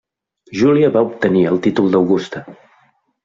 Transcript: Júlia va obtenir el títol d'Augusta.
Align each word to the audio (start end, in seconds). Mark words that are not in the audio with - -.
Júlia 0.59 0.87
va 0.95 1.03
obtenir 1.09 1.45
el 1.51 1.61
títol 1.67 1.91
d'Augusta. 1.97 2.41